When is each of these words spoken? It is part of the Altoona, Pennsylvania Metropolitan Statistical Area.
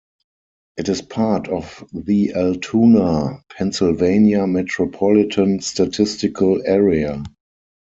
It 0.77 0.89
is 0.89 1.03
part 1.03 1.47
of 1.47 1.87
the 1.93 2.33
Altoona, 2.33 3.43
Pennsylvania 3.55 4.47
Metropolitan 4.47 5.59
Statistical 5.59 6.59
Area. 6.65 7.21